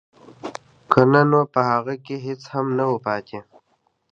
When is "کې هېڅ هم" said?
2.05-2.65